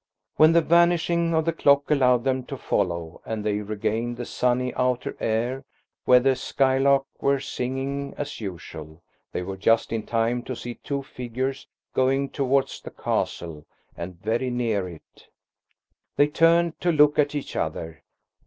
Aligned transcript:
When 0.35 0.53
the 0.53 0.61
vanishing 0.63 1.31
of 1.35 1.45
the 1.45 1.53
clock 1.53 1.91
allowed 1.91 2.23
them 2.23 2.43
to 2.45 2.57
follow, 2.57 3.21
and 3.23 3.45
they 3.45 3.59
regained 3.59 4.17
the 4.17 4.25
sunny 4.25 4.73
outer 4.73 5.15
air 5.19 5.63
where 6.05 6.19
the 6.19 6.35
skylark 6.35 7.05
were 7.21 7.39
singing 7.39 8.15
as 8.17 8.41
usual, 8.41 9.03
they 9.31 9.43
were 9.43 9.57
just 9.57 9.93
in 9.93 10.01
time 10.07 10.41
to 10.45 10.55
see 10.55 10.73
two 10.73 11.03
figures 11.03 11.67
going 11.93 12.29
towards 12.31 12.81
the 12.81 12.89
castle 12.89 13.67
and 13.95 14.19
very 14.19 14.49
near 14.49 14.87
it. 14.89 15.27
They 16.15 16.29
turned 16.29 16.81
to 16.81 16.91
look 16.91 17.19
at 17.19 17.35
each 17.35 17.55
other. 17.55 18.01